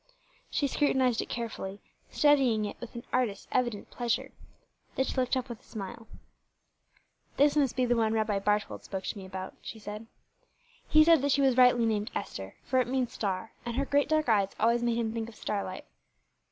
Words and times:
She 0.49 0.65
scrutinized 0.65 1.21
it 1.21 1.29
carefully, 1.29 1.79
studying 2.09 2.65
it 2.65 2.75
with 2.81 2.95
an 2.95 3.05
artist's 3.13 3.47
evident 3.51 3.91
pleasure. 3.91 4.31
Then 4.95 5.05
she 5.05 5.15
looked 5.15 5.37
up 5.37 5.47
with 5.47 5.59
a 5.59 5.63
smile. 5.63 6.07
"This 7.37 7.55
must 7.55 7.75
be 7.75 7.85
the 7.85 7.95
one 7.95 8.11
Rabbi 8.11 8.39
Barthold 8.39 8.81
spoke 8.81 9.03
to 9.03 9.17
me 9.19 9.27
about," 9.27 9.53
she 9.61 9.77
said. 9.77 10.07
"He 10.89 11.03
said 11.03 11.21
that 11.21 11.31
she 11.31 11.43
was 11.43 11.55
rightly 11.55 11.85
named 11.85 12.09
Esther, 12.15 12.55
for 12.63 12.79
it 12.79 12.87
means 12.87 13.13
star, 13.13 13.51
and 13.63 13.75
her 13.75 13.85
great, 13.85 14.09
dark 14.09 14.27
eyes 14.27 14.55
always 14.59 14.81
made 14.81 14.97
him 14.97 15.13
think 15.13 15.29
of 15.29 15.35
starlight." 15.35 15.85